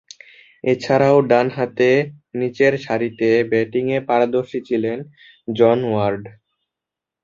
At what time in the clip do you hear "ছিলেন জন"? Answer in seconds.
4.67-5.77